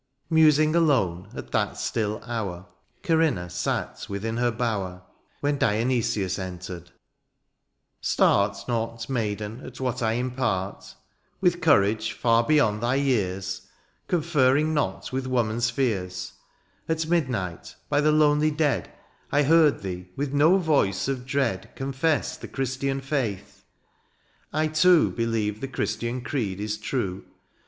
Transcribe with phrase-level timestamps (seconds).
[0.31, 2.65] Musing alone, at that still hour,
[3.03, 5.03] Corinna sate within her bower.
[5.41, 6.85] When Dionysius entered.
[6.85, 6.91] ^^
[8.01, 10.93] Start ^^ Not maiden at what I impart;—^'
[11.39, 16.33] With courage far beyond thy years, '* Conferring not with woman's fears;—
[16.89, 18.89] ^^ At midnight, by the lonely dead, ^^
[19.31, 23.65] I heard thee with no voice of dread '^ Confess the Christian faith.
[24.51, 27.23] I, too, ^' Believe the Christian creed is true.